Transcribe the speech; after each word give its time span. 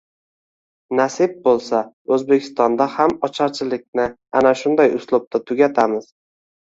Nasib 0.99 1.35
bo‘lsa, 1.47 1.81
O’zbekistonda 2.17 2.87
ham 2.95 3.15
ocharchilikni 3.29 4.09
ana 4.41 4.55
shunday 4.63 4.97
uslubda 5.01 5.43
tugatamiz. 5.51 6.13